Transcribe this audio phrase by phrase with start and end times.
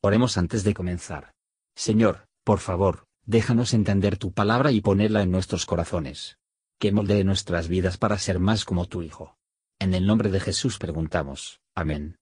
[0.00, 1.32] Oremos antes de comenzar.
[1.74, 6.38] Señor, por favor, déjanos entender tu palabra y ponerla en nuestros corazones.
[6.78, 9.36] Que moldee nuestras vidas para ser más como tu Hijo.
[9.80, 11.60] En el nombre de Jesús preguntamos.
[11.74, 12.16] Amén.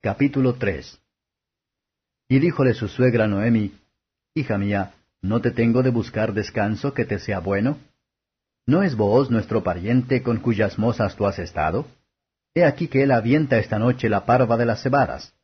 [0.00, 1.00] Capítulo 3
[2.28, 3.72] Y díjole su suegra Noemi,
[4.34, 7.78] Hija mía, ¿no te tengo de buscar descanso que te sea bueno?
[8.66, 11.86] ¿No es vos nuestro pariente con cuyas mozas tú has estado?
[12.54, 15.34] He aquí que él avienta esta noche la parva de las cebadas.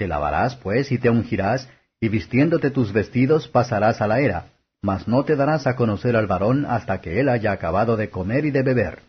[0.00, 1.68] Te lavarás, pues, y te ungirás,
[2.00, 4.46] y vistiéndote tus vestidos pasarás a la era,
[4.80, 8.46] mas no te darás a conocer al varón hasta que él haya acabado de comer
[8.46, 9.00] y de beber.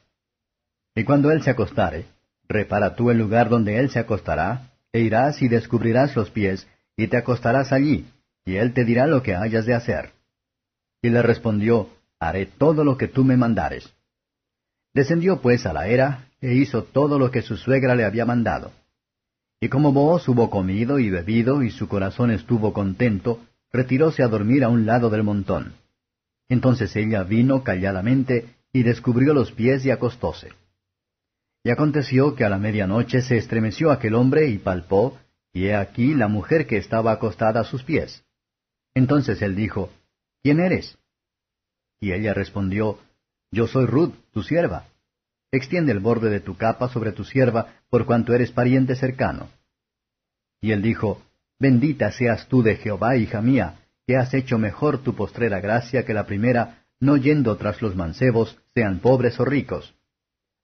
[0.93, 2.07] Y cuando él se acostare,
[2.49, 6.67] repara tú el lugar donde él se acostará, e irás y descubrirás los pies,
[6.97, 8.09] y te acostarás allí,
[8.43, 10.09] y él te dirá lo que hayas de hacer.
[11.01, 11.87] Y le respondió,
[12.19, 13.89] Haré todo lo que tú me mandares.
[14.93, 18.73] Descendió pues a la era, e hizo todo lo que su suegra le había mandado.
[19.63, 24.63] Y como vos hubo comido y bebido y su corazón estuvo contento, retiróse a dormir
[24.63, 25.75] a un lado del montón.
[26.49, 30.49] Entonces ella vino calladamente y descubrió los pies y acostóse.
[31.63, 35.19] Y aconteció que a la medianoche se estremeció aquel hombre y palpó,
[35.53, 38.23] y he aquí la mujer que estaba acostada a sus pies.
[38.95, 39.91] Entonces él dijo,
[40.41, 40.97] ¿Quién eres?
[41.99, 42.97] Y ella respondió,
[43.51, 44.87] Yo soy Ruth, tu sierva.
[45.51, 49.49] Extiende el borde de tu capa sobre tu sierva, por cuanto eres pariente cercano.
[50.61, 51.21] Y él dijo,
[51.59, 56.13] Bendita seas tú de Jehová, hija mía, que has hecho mejor tu postrera gracia que
[56.13, 59.93] la primera, no yendo tras los mancebos, sean pobres o ricos.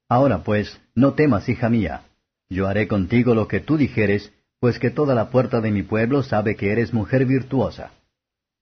[0.10, 2.04] Ahora pues, no temas, hija mía,
[2.50, 6.24] yo haré contigo lo que tú dijeres, pues que toda la puerta de mi pueblo
[6.24, 7.92] sabe que eres mujer virtuosa.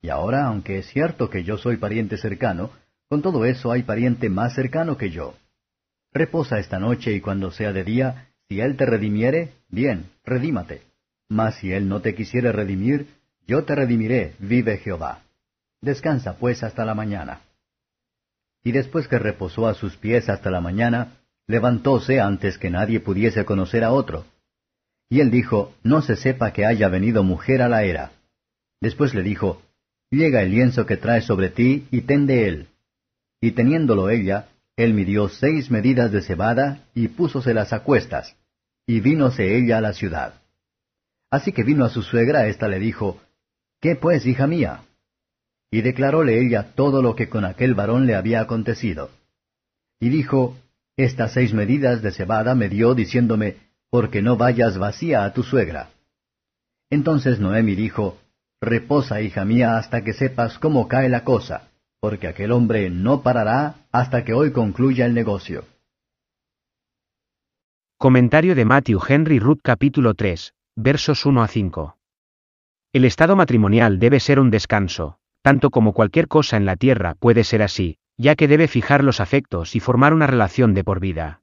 [0.02, 2.72] Y ahora, aunque es cierto que yo soy pariente cercano,
[3.08, 5.36] con todo eso hay pariente más cercano que yo.
[6.16, 10.82] Reposa esta noche y cuando sea de día, si él te redimiere, bien, redímate.
[11.28, 13.08] Mas si él no te quisiere redimir,
[13.46, 15.24] yo te redimiré, vive Jehová.
[15.82, 17.42] Descansa pues hasta la mañana.
[18.64, 21.18] Y después que reposó a sus pies hasta la mañana,
[21.48, 24.24] levantóse antes que nadie pudiese conocer a otro.
[25.10, 28.14] Y él dijo, No se sepa que haya venido mujer a la era.
[28.80, 29.62] Después le dijo,
[30.10, 32.68] Llega el lienzo que trae sobre ti y ten de él.
[33.42, 34.48] Y teniéndolo ella,
[34.78, 38.36] él midió seis medidas de cebada y púsoselas a cuestas,
[38.86, 40.42] y vínose ella a la ciudad.
[41.32, 43.22] Así que vino a su suegra, ésta le dijo,
[43.80, 44.82] ¿Qué pues, hija mía?
[45.72, 49.12] Y declaróle ella todo lo que con aquel varón le había acontecido.
[50.00, 50.58] Y dijo,
[50.98, 53.58] Estas seis medidas de cebada me dio, diciéndome,
[53.90, 55.90] porque no vayas vacía a tu suegra.
[56.90, 58.20] Entonces Noemi dijo,
[58.62, 61.70] Reposa, hija mía, hasta que sepas cómo cae la cosa
[62.06, 65.64] porque aquel hombre no parará hasta que hoy concluya el negocio.
[67.98, 71.98] Comentario de Matthew Henry Ruth capítulo 3, versos 1 a 5.
[72.94, 77.44] El estado matrimonial debe ser un descanso, tanto como cualquier cosa en la tierra puede
[77.44, 81.42] ser así, ya que debe fijar los afectos y formar una relación de por vida.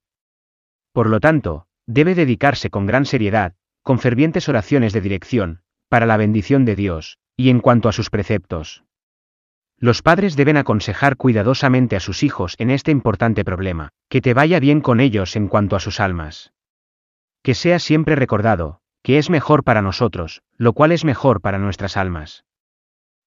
[0.93, 6.17] Por lo tanto, debe dedicarse con gran seriedad, con fervientes oraciones de dirección, para la
[6.17, 8.85] bendición de Dios, y en cuanto a sus preceptos.
[9.83, 14.61] Los padres deben aconsejar cuidadosamente a sus hijos en este importante problema, que te vaya
[14.61, 16.53] bien con ellos en cuanto a sus almas.
[17.43, 21.97] Que sea siempre recordado, que es mejor para nosotros, lo cual es mejor para nuestras
[21.97, 22.45] almas.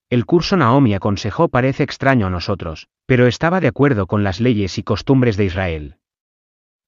[0.10, 4.78] El curso Naomi aconsejó parece extraño a nosotros, pero estaba de acuerdo con las leyes
[4.78, 5.98] y costumbres de Israel.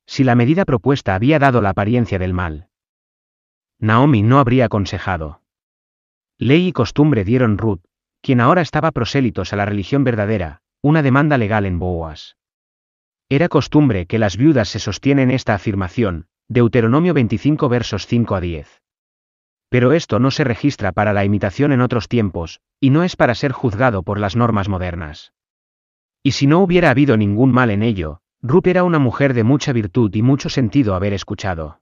[0.06, 2.70] Si la medida propuesta había dado la apariencia del mal,
[3.80, 5.42] Naomi no habría aconsejado.
[6.38, 7.82] Ley y costumbre dieron Ruth,
[8.22, 12.38] quien ahora estaba prosélitos a la religión verdadera, una demanda legal en Boas.
[13.30, 18.82] Era costumbre que las viudas se sostienen esta afirmación, Deuteronomio 25 versos 5 a 10.
[19.70, 23.36] Pero esto no se registra para la imitación en otros tiempos, y no es para
[23.36, 25.34] ser juzgado por las normas modernas.
[26.24, 29.74] Y si no hubiera habido ningún mal en ello, Ruth era una mujer de mucha
[29.74, 31.82] virtud y mucho sentido haber escuchado.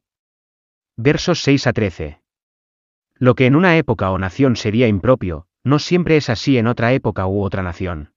[0.98, 2.22] Versos 6 a 13.
[3.16, 6.94] Lo que en una época o nación sería impropio, no siempre es así en otra
[6.94, 8.14] época u otra nación.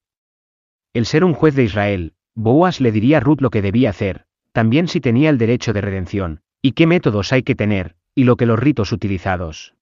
[0.93, 4.25] El ser un juez de Israel, Boas le diría a Ruth lo que debía hacer,
[4.53, 8.37] también si tenía el derecho de redención, y qué métodos hay que tener, y lo
[8.37, 9.75] que los ritos utilizados.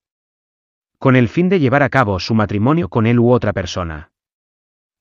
[0.97, 4.11] Con el fin de llevar a cabo su matrimonio con él u otra persona.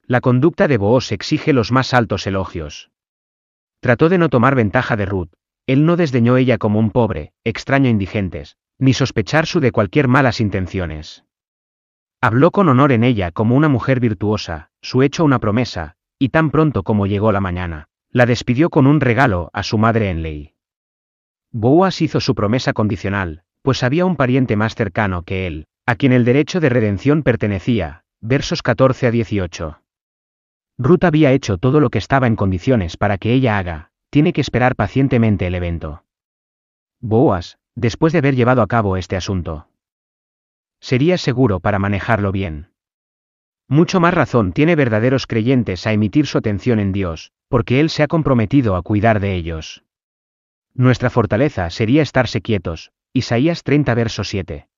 [0.02, 2.90] La conducta de Boaz exige los más altos elogios.
[3.80, 5.30] Trató de no tomar ventaja de Ruth,
[5.66, 10.40] él no desdeñó ella como un pobre, extraño indigentes, ni sospechar su de cualquier malas
[10.40, 11.25] intenciones.
[12.26, 16.50] Habló con honor en ella como una mujer virtuosa, su hecho una promesa, y tan
[16.50, 20.54] pronto como llegó la mañana, la despidió con un regalo a su madre en ley.
[21.52, 26.12] Boas hizo su promesa condicional, pues había un pariente más cercano que él, a quien
[26.12, 29.80] el derecho de redención pertenecía, versos 14 a 18.
[30.78, 34.40] Ruth había hecho todo lo que estaba en condiciones para que ella haga, tiene que
[34.40, 36.02] esperar pacientemente el evento.
[36.98, 39.68] Boas, después de haber llevado a cabo este asunto.
[40.80, 42.70] Sería seguro para manejarlo bien.
[43.68, 48.02] Mucho más razón tiene verdaderos creyentes a emitir su atención en Dios, porque Él se
[48.02, 49.84] ha comprometido a cuidar de ellos.
[50.74, 54.68] Nuestra fortaleza sería estarse quietos, Isaías 30 verso 7.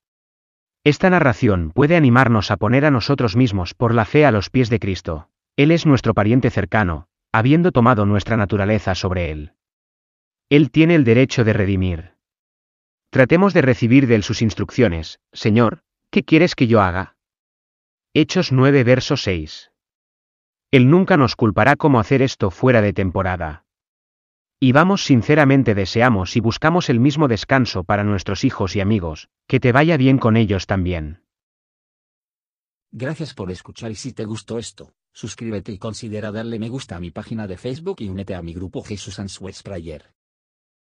[0.84, 4.70] Esta narración puede animarnos a poner a nosotros mismos por la fe a los pies
[4.70, 5.28] de Cristo.
[5.56, 9.52] Él es nuestro pariente cercano, habiendo tomado nuestra naturaleza sobre Él.
[10.48, 12.12] Él tiene el derecho de redimir.
[13.10, 17.16] Tratemos de recibir de Él sus instrucciones, Señor, ¿qué quieres que yo haga?
[18.14, 19.70] Hechos 9 verso 6.
[20.70, 23.64] Él nunca nos culpará como hacer esto fuera de temporada.
[24.60, 29.60] Y vamos sinceramente deseamos y buscamos el mismo descanso para nuestros hijos y amigos, que
[29.60, 31.22] te vaya bien con ellos también.
[32.90, 37.00] Gracias por escuchar y si te gustó esto, suscríbete y considera darle me gusta a
[37.00, 40.17] mi página de Facebook y únete a mi grupo Jesús Answers Prayer.